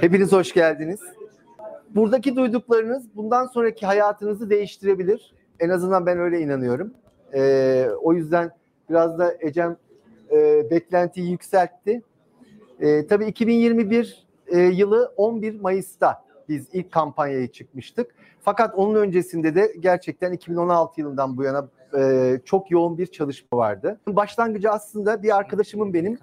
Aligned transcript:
Hepiniz 0.00 0.32
hoş 0.32 0.52
geldiniz. 0.52 1.00
Buradaki 1.94 2.36
duyduklarınız 2.36 3.16
bundan 3.16 3.46
sonraki 3.46 3.86
hayatınızı 3.86 4.50
değiştirebilir. 4.50 5.34
En 5.60 5.68
azından 5.68 6.06
ben 6.06 6.18
öyle 6.18 6.40
inanıyorum. 6.40 6.94
Ee, 7.34 7.88
o 8.02 8.12
yüzden 8.12 8.50
biraz 8.90 9.18
da 9.18 9.34
Ecem 9.40 9.76
e, 10.30 10.70
beklentiyi 10.70 11.30
yükseltti. 11.30 12.02
E, 12.80 13.06
tabii 13.06 13.26
2021 13.26 14.26
e, 14.46 14.58
yılı 14.58 15.12
11 15.16 15.60
Mayıs'ta 15.60 16.24
biz 16.48 16.68
ilk 16.72 16.92
kampanyayı 16.92 17.48
çıkmıştık. 17.48 18.14
Fakat 18.40 18.74
onun 18.74 18.94
öncesinde 18.94 19.54
de 19.54 19.74
gerçekten 19.80 20.32
2016 20.32 21.00
yılından 21.00 21.36
bu 21.36 21.42
yana 21.42 21.68
e, 21.98 22.40
çok 22.44 22.70
yoğun 22.70 22.98
bir 22.98 23.06
çalışma 23.06 23.58
vardı. 23.58 24.00
Başlangıcı 24.08 24.70
aslında 24.70 25.22
bir 25.22 25.36
arkadaşımın 25.36 25.94
benim 25.94 26.18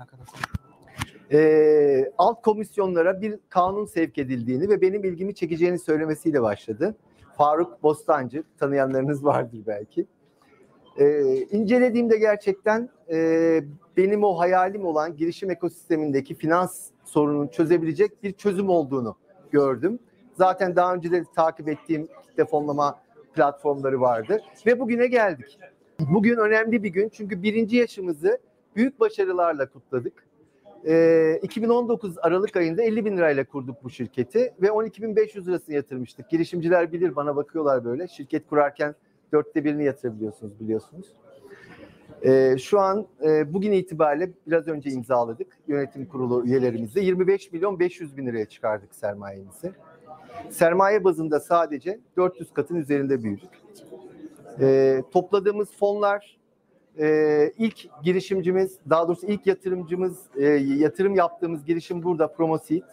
e, 1.32 2.12
alt 2.18 2.42
komisyonlara 2.42 3.22
bir 3.22 3.40
kanun 3.50 3.86
sevk 3.86 4.18
edildiğini 4.18 4.70
ve 4.70 4.82
benim 4.82 5.04
ilgimi 5.04 5.36
çekeceğini 5.36 5.80
söylemesiyle 5.80 6.42
başladı. 6.42 6.96
Faruk 7.38 7.84
Bostancı, 7.84 8.44
tanıyanlarınız 8.58 9.26
vardır 9.26 9.60
belki. 9.68 10.06
E, 10.98 11.36
incelediğimde 11.36 12.18
gerçekten 12.18 12.90
e, 13.12 13.62
benim 13.98 14.24
o 14.24 14.40
hayalim 14.40 14.86
olan 14.86 15.18
girişim 15.18 15.52
ekosistemindeki 15.52 16.36
finans 16.36 16.90
sorununu 17.06 17.52
çözebilecek 17.52 18.24
bir 18.24 18.34
çözüm 18.34 18.70
olduğunu 18.70 19.16
gördüm. 19.52 20.00
Zaten 20.34 20.76
daha 20.76 20.96
önce 20.96 21.12
de 21.12 21.24
takip 21.36 21.70
ettiğim 21.70 22.08
kitle 22.22 22.46
fonlama 22.46 23.00
platformları 23.34 24.02
vardı 24.02 24.42
ve 24.66 24.80
bugüne 24.80 25.08
geldik. 25.08 25.60
Bugün 26.00 26.38
önemli 26.38 26.84
bir 26.84 26.90
gün 26.90 27.10
çünkü 27.10 27.44
birinci 27.44 27.78
yaşımızı 27.78 28.40
büyük 28.76 29.00
başarılarla 29.00 29.70
kutladık. 29.70 30.31
Ee, 30.88 31.40
2019 31.42 32.18
Aralık 32.18 32.56
ayında 32.56 32.84
50 32.84 33.06
bin 33.06 33.18
lirayla 33.18 33.44
kurduk 33.44 33.84
bu 33.84 33.90
şirketi 33.90 34.54
ve 34.62 34.68
12.500 34.68 35.46
lirasını 35.46 35.76
yatırmıştık. 35.76 36.30
Girişimciler 36.30 36.92
bilir 36.92 37.16
bana 37.16 37.36
bakıyorlar 37.36 37.86
böyle. 37.86 38.08
Şirket 38.08 38.48
kurarken 38.50 38.96
dörtte 39.34 39.64
birini 39.64 39.84
yatırabiliyorsunuz 39.84 40.60
biliyorsunuz. 40.60 41.06
Ee, 42.26 42.56
şu 42.58 42.80
an 42.80 43.08
e, 43.26 43.54
bugün 43.54 43.72
itibariyle 43.72 44.32
biraz 44.48 44.68
önce 44.68 44.90
imzaladık 44.90 45.58
yönetim 45.68 46.06
kurulu 46.06 46.46
üyelerimizle 46.46 47.02
25 47.02 47.52
milyon 47.52 47.80
500 47.80 48.18
bin 48.18 48.26
liraya 48.26 48.46
çıkardık 48.46 48.96
sermayemizi. 48.96 49.72
Sermaye 50.50 51.04
bazında 51.04 51.40
sadece 51.40 52.00
400 52.18 52.54
katın 52.54 52.76
üzerinde 52.76 53.24
büyüdük. 53.24 53.50
Ee, 54.60 55.04
topladığımız 55.12 55.72
fonlar 55.72 56.41
e, 57.00 57.52
ilk 57.58 58.04
girişimcimiz, 58.04 58.80
daha 58.90 59.08
doğrusu 59.08 59.28
ilk 59.28 59.48
yatırımcımız, 59.48 60.20
e, 60.38 60.46
yatırım 60.56 61.16
yaptığımız 61.16 61.66
girişim 61.66 62.04
burada 62.04 62.28
Promoseed. 62.28 62.84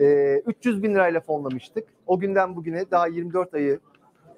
E, 0.00 0.36
300 0.46 0.82
bin 0.82 0.94
lirayla 0.94 1.20
fonlamıştık. 1.20 1.88
O 2.06 2.18
günden 2.18 2.56
bugüne 2.56 2.90
daha 2.90 3.06
24 3.06 3.54
ayı, 3.54 3.80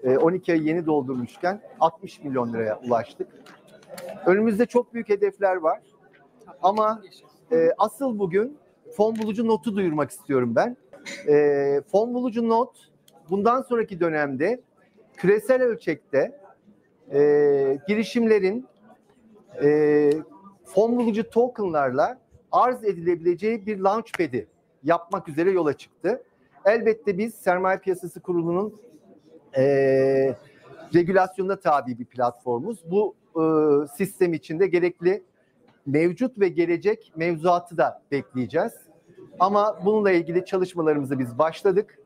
e, 0.05 0.19
12 0.19 0.53
ayı 0.53 0.63
yeni 0.63 0.87
doldurmuşken 0.87 1.61
60 1.81 2.23
milyon 2.23 2.53
liraya 2.53 2.81
ulaştık. 2.87 3.29
Önümüzde 4.27 4.67
çok 4.67 4.95
büyük 4.95 5.09
hedefler 5.09 5.57
var. 5.57 5.81
Ama 6.63 7.03
e, 7.53 7.71
asıl 7.79 8.19
bugün 8.19 8.59
fon 8.97 9.17
bulucu 9.17 9.47
notu 9.47 9.77
duyurmak 9.77 10.11
istiyorum 10.11 10.55
ben. 10.57 10.77
E, 11.29 11.81
fon 11.93 12.15
bulucu 12.15 12.49
not 12.49 12.71
bundan 13.31 13.63
sonraki 13.63 14.01
dönemde 14.01 14.61
küresel 15.17 15.63
ölçekte 15.63 16.41
e, 17.13 17.79
girişimlerin 17.89 18.67
e, 19.63 20.11
fon 20.65 20.97
bulucu 20.97 21.31
tokenlarla 21.31 22.19
arz 22.53 22.85
edilebileceği 22.85 23.67
bir 23.67 23.79
launchpad'i 23.79 24.47
yapmak 24.85 25.29
üzere 25.29 25.51
yola 25.51 25.73
çıktı. 25.73 26.23
Elbette 26.65 27.19
biz 27.19 27.35
Sermaye 27.35 27.79
Piyasası 27.79 28.21
Kurulu'nun 28.21 28.75
e, 29.57 29.65
regülasyonuna 30.95 31.57
tabi 31.57 31.99
bir 31.99 32.05
platformuz. 32.05 32.79
Bu 32.91 33.15
e, 33.37 33.43
sistem 33.97 34.35
içinde 34.35 34.67
gerekli 34.67 35.23
mevcut 35.87 36.39
ve 36.39 36.49
gelecek 36.49 37.13
mevzuatı 37.17 37.77
da 37.77 38.03
bekleyeceğiz. 38.13 38.73
Ama 39.39 39.79
bununla 39.85 40.11
ilgili 40.11 40.45
çalışmalarımızı 40.45 41.19
biz 41.19 41.39
başladık. 41.39 41.99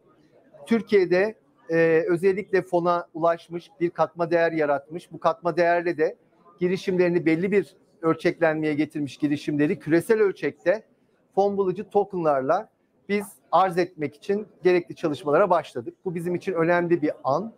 Türkiye'de 0.66 1.34
e, 1.70 2.04
özellikle 2.08 2.62
fona 2.62 3.06
ulaşmış 3.14 3.70
bir 3.80 3.90
katma 3.90 4.30
değer 4.30 4.52
yaratmış. 4.52 5.12
Bu 5.12 5.20
katma 5.20 5.56
değerle 5.56 5.98
de 5.98 6.16
girişimlerini 6.60 7.26
belli 7.26 7.52
bir 7.52 7.76
ölçeklenmeye 8.02 8.74
getirmiş 8.74 9.16
girişimleri 9.16 9.78
küresel 9.78 10.20
ölçekte 10.20 10.82
fon 11.34 11.56
bulucu 11.56 11.90
tokenlarla 11.90 12.68
biz 13.08 13.26
arz 13.52 13.78
etmek 13.78 14.14
için 14.14 14.46
gerekli 14.62 14.94
çalışmalara 14.94 15.50
başladık. 15.50 15.94
Bu 16.04 16.14
bizim 16.14 16.34
için 16.34 16.52
önemli 16.52 17.02
bir 17.02 17.12
an. 17.24 17.52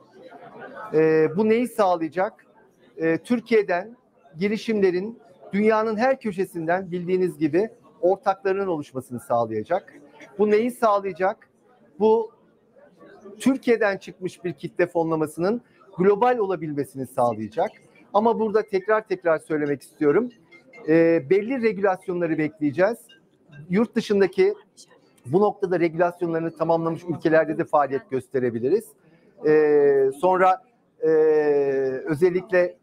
E, 0.94 1.28
bu 1.37 1.48
neyi 1.48 1.69
sağlayacak? 1.69 2.47
E, 2.97 3.19
Türkiye'den 3.19 3.97
girişimlerin 4.38 5.19
dünyanın 5.53 5.97
her 5.97 6.20
köşesinden 6.20 6.91
bildiğiniz 6.91 7.38
gibi 7.38 7.70
ortaklarının 8.00 8.66
oluşmasını 8.66 9.20
sağlayacak. 9.20 9.94
Bu 10.38 10.50
neyi 10.50 10.70
sağlayacak? 10.70 11.48
Bu 11.98 12.34
Türkiye'den 13.39 13.97
çıkmış 13.97 14.45
bir 14.45 14.53
kitle 14.53 14.87
fonlamasının 14.87 15.62
global 15.97 16.39
olabilmesini 16.39 17.06
sağlayacak. 17.06 17.71
Ama 18.15 18.39
burada 18.39 18.62
tekrar 18.62 19.09
tekrar 19.09 19.39
söylemek 19.39 19.83
istiyorum. 19.83 20.31
E, 20.89 21.22
belli 21.31 21.62
regülasyonları 21.62 22.39
bekleyeceğiz. 22.39 22.99
Yurt 23.71 23.94
dışındaki 23.94 24.55
bu 25.27 25.41
noktada 25.41 25.81
regülasyonlarını 25.81 26.56
tamamlamış 26.56 27.05
ülkelerde 27.05 27.59
de 27.59 27.65
faaliyet 27.65 28.11
gösterebiliriz. 28.11 28.84
E, 29.47 30.11
sonra 30.21 30.62
e, 31.03 31.09
özellikle 32.05 32.77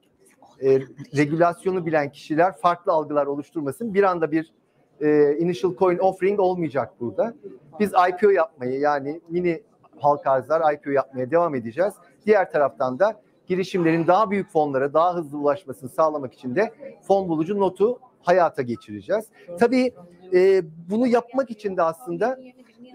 e, 0.61 0.79
regülasyonu 1.17 1.85
bilen 1.85 2.11
kişiler 2.11 2.57
farklı 2.57 2.91
algılar 2.91 3.25
oluşturmasın. 3.25 3.93
Bir 3.93 4.03
anda 4.03 4.31
bir 4.31 4.53
e, 5.01 5.37
initial 5.37 5.75
coin 5.75 5.97
offering 5.97 6.39
olmayacak 6.39 6.93
burada. 6.99 7.33
Biz 7.79 7.91
IPO 8.09 8.29
yapmayı 8.29 8.79
yani 8.79 9.21
mini 9.29 9.61
halka 10.03 10.31
arzlar 10.31 10.73
IPO 10.73 10.89
yapmaya 10.89 11.31
devam 11.31 11.55
edeceğiz. 11.55 11.93
Diğer 12.25 12.51
taraftan 12.51 12.99
da 12.99 13.21
girişimlerin 13.47 14.07
daha 14.07 14.31
büyük 14.31 14.49
fonlara 14.49 14.93
daha 14.93 15.15
hızlı 15.15 15.37
ulaşmasını 15.37 15.89
sağlamak 15.89 16.33
için 16.33 16.55
de 16.55 16.71
fon 17.07 17.29
bulucu 17.29 17.59
notu 17.59 17.99
hayata 18.21 18.61
geçireceğiz. 18.61 19.25
Tabii 19.59 19.93
e, 20.33 20.61
bunu 20.89 21.07
yapmak 21.07 21.51
için 21.51 21.77
de 21.77 21.83
aslında 21.83 22.39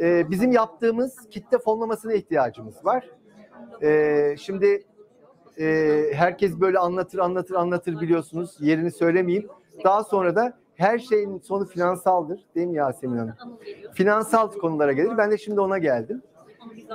e, 0.01 0.31
bizim 0.31 0.53
yaptığımız 0.53 1.29
kitle 1.31 1.59
fonlamasına 1.59 2.13
ihtiyacımız 2.13 2.85
var. 2.85 3.11
E, 3.83 4.35
şimdi 4.39 4.85
e, 5.59 6.03
herkes 6.13 6.61
böyle 6.61 6.79
anlatır 6.79 7.19
anlatır 7.19 7.55
anlatır 7.55 8.01
biliyorsunuz 8.01 8.57
yerini 8.61 8.91
söylemeyeyim. 8.91 9.49
Daha 9.85 10.05
sonra 10.05 10.37
da 10.37 10.59
her 10.75 10.99
şeyin 10.99 11.39
sonu 11.39 11.67
finansaldır 11.67 12.41
değil 12.55 12.67
mi 12.67 12.77
Yasemin 12.77 13.19
Hanım? 13.19 13.35
Finansal 13.95 14.51
konulara 14.51 14.93
gelir. 14.93 15.19
Ben 15.19 15.31
de 15.31 15.39
şimdi 15.39 15.61
ona 15.61 15.79
geldim. 15.79 16.23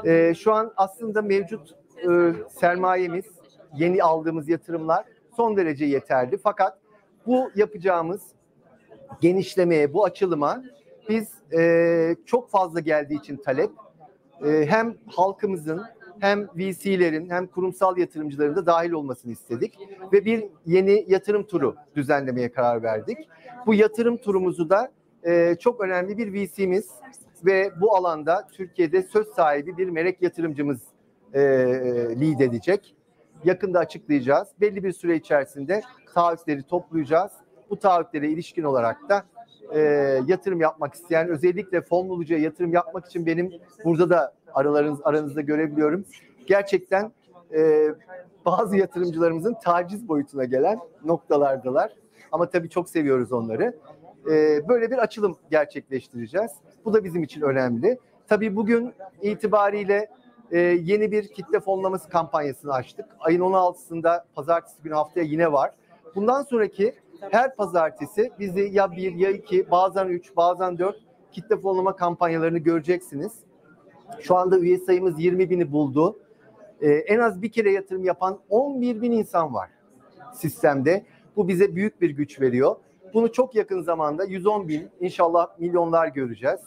E, 0.06 0.34
şu 0.34 0.53
an 0.53 0.74
aslında 0.78 1.22
mevcut 1.22 1.75
e, 1.97 2.34
sermayemiz, 2.59 3.25
yeni 3.75 4.03
aldığımız 4.03 4.50
yatırımlar 4.50 5.06
son 5.35 5.57
derece 5.57 5.85
yeterli. 5.85 6.38
Fakat 6.38 6.78
bu 7.28 7.52
yapacağımız 7.56 8.22
genişlemeye, 9.22 9.94
bu 9.94 10.06
açılıma 10.06 10.63
biz 11.09 11.29
e, 11.53 12.16
çok 12.25 12.50
fazla 12.50 12.79
geldiği 12.79 13.19
için 13.19 13.38
talep 13.38 13.72
e, 14.46 14.66
hem 14.66 14.96
halkımızın 15.07 15.81
hem 16.19 16.47
VC'lerin 16.56 17.29
hem 17.29 17.47
kurumsal 17.47 17.97
yatırımcıların 17.97 18.56
da 18.56 18.66
dahil 18.66 18.91
olmasını 18.91 19.31
istedik 19.31 19.78
ve 20.13 20.25
bir 20.25 20.46
yeni 20.66 21.06
yatırım 21.08 21.44
turu 21.44 21.75
düzenlemeye 21.96 22.52
karar 22.52 22.84
verdik. 22.84 23.17
Bu 23.66 23.73
yatırım 23.73 24.17
turumuzu 24.17 24.70
da 24.70 24.91
e, 25.23 25.55
çok 25.59 25.82
önemli 25.82 26.17
bir 26.17 26.34
VC'miz 26.34 26.90
ve 27.46 27.72
bu 27.82 27.96
alanda 27.96 28.47
Türkiye'de 28.53 29.03
söz 29.03 29.28
sahibi 29.28 29.78
bir 29.78 29.90
melek 29.90 30.22
yatırımcımız 30.22 30.82
e, 31.34 31.40
lead 32.22 32.40
edecek. 32.40 32.96
Yakında 33.43 33.79
açıklayacağız. 33.79 34.47
Belli 34.61 34.84
bir 34.84 34.91
süre 34.91 35.16
içerisinde 35.16 35.82
taahhütleri 36.14 36.64
toplayacağız. 36.64 37.32
Bu 37.70 37.79
taahhütlere 37.79 38.29
ilişkin 38.29 38.64
olarak 38.64 39.09
da 39.09 39.23
e, 39.73 39.79
yatırım 40.28 40.61
yapmak 40.61 40.93
isteyen, 40.93 41.28
özellikle 41.29 41.82
fon 41.82 42.09
bulucuya 42.09 42.40
yatırım 42.40 42.73
yapmak 42.73 43.05
için 43.05 43.26
benim 43.26 43.52
burada 43.85 44.09
da 44.09 44.34
aralarınız 44.53 44.99
aranızda 45.03 45.41
görebiliyorum. 45.41 46.05
Gerçekten 46.47 47.11
e, 47.53 47.90
bazı 48.46 48.78
yatırımcılarımızın 48.78 49.55
taciz 49.64 50.08
boyutuna 50.08 50.46
gelen 50.46 50.79
noktalardalar. 51.05 51.94
Ama 52.32 52.49
tabii 52.49 52.70
çok 52.70 52.90
seviyoruz 52.90 53.32
onları. 53.32 53.73
E, 54.29 54.68
böyle 54.68 54.91
bir 54.91 54.97
açılım 54.97 55.38
gerçekleştireceğiz. 55.52 56.52
Bu 56.85 56.94
da 56.94 57.03
bizim 57.03 57.23
için 57.23 57.41
önemli. 57.41 57.97
Tabii 58.28 58.56
bugün 58.56 58.94
itibariyle 59.22 60.09
e, 60.52 60.59
yeni 60.59 61.12
bir 61.12 61.28
kitle 61.28 61.59
fonlaması 61.59 62.09
kampanyasını 62.09 62.73
açtık. 62.73 63.06
Ayın 63.20 63.41
16'sında 63.41 64.23
pazartesi 64.35 64.84
günü 64.84 64.94
haftaya 64.94 65.26
yine 65.26 65.52
var. 65.52 65.72
Bundan 66.16 66.44
sonraki 66.44 66.96
her 67.32 67.56
pazartesi 67.56 68.32
bizi 68.40 68.59
ya 68.59 68.91
bir 68.91 69.16
ya 69.16 69.29
iki 69.29 69.72
bazen 69.72 70.08
üç 70.08 70.35
bazen 70.35 70.78
dört 70.78 70.97
kitle 71.32 71.58
fonlama 71.58 71.96
kampanyalarını 71.96 72.58
göreceksiniz. 72.58 73.32
Şu 74.20 74.35
anda 74.35 74.59
üye 74.59 74.78
sayımız 74.78 75.20
20 75.20 75.50
bini 75.50 75.72
buldu. 75.72 76.20
Ee, 76.82 76.90
en 76.90 77.20
az 77.20 77.41
bir 77.41 77.52
kere 77.52 77.72
yatırım 77.72 78.03
yapan 78.03 78.40
11 78.50 79.02
bin 79.02 79.12
insan 79.12 79.53
var 79.53 79.70
sistemde. 80.34 81.06
Bu 81.35 81.47
bize 81.47 81.76
büyük 81.76 82.02
bir 82.02 82.09
güç 82.09 82.41
veriyor. 82.41 82.76
Bunu 83.13 83.31
çok 83.31 83.55
yakın 83.55 83.81
zamanda 83.81 84.23
110 84.23 84.67
bin 84.67 84.90
inşallah 84.99 85.59
milyonlar 85.59 86.08
göreceğiz. 86.08 86.59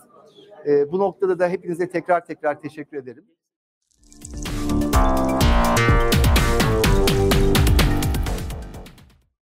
Ee, 0.67 0.93
bu 0.93 0.99
noktada 0.99 1.39
da 1.39 1.49
hepinize 1.49 1.91
tekrar 1.91 2.27
tekrar 2.27 2.61
teşekkür 2.61 2.97
ederim. 2.97 3.25